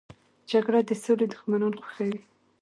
جګړه 0.49 0.79
د 0.87 0.91
سولې 1.03 1.25
دښمنان 1.31 1.73
خوښوي 1.81 2.19